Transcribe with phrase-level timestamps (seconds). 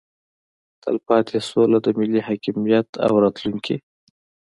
[0.83, 3.75] تلپاتې سوله د ملي حاکمیت او راتلونکي